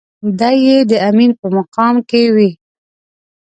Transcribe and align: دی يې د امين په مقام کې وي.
دی 0.39 0.55
يې 0.65 0.77
د 0.89 0.91
امين 1.09 1.31
په 1.39 1.47
مقام 1.57 1.95
کې 2.09 2.23
وي. 2.35 2.49